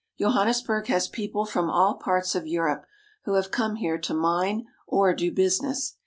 308 0.17 0.31
AFRICA 0.31 0.33
Johannesburg 0.33 0.87
has 0.87 1.07
people 1.07 1.45
from 1.45 1.69
all 1.69 1.93
parts 1.93 2.33
of 2.33 2.47
Europe 2.47 2.87
who 3.25 3.35
have 3.35 3.51
come 3.51 3.75
here 3.75 3.99
to 3.99 4.15
mine 4.15 4.65
or 4.87 5.13
do 5.13 5.31
business. 5.31 5.97